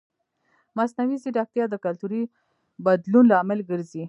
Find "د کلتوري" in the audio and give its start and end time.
1.69-2.23